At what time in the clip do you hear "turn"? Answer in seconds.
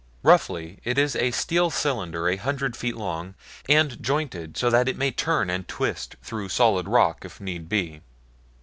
5.11-5.51